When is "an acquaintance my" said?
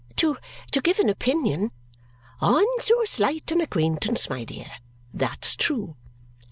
3.51-4.43